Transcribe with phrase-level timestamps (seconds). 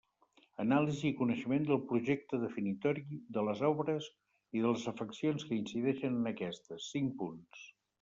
[0.61, 3.05] Anàlisi i coneixement del projecte definitori
[3.39, 7.75] de les obres i de les afeccions que incideixen en aquestes: cinc punts.